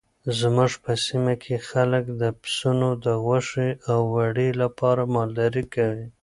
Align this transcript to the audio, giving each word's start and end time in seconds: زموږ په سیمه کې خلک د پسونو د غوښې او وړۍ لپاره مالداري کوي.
زموږ 0.39 0.71
په 0.83 0.91
سیمه 1.05 1.33
کې 1.43 1.55
خلک 1.69 2.03
د 2.21 2.23
پسونو 2.41 2.89
د 3.05 3.07
غوښې 3.23 3.69
او 3.91 3.99
وړۍ 4.13 4.49
لپاره 4.61 5.01
مالداري 5.15 5.63
کوي. 5.75 6.05